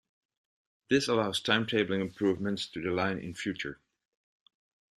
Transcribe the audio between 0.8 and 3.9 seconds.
This allows timetabling improvements to the line in future.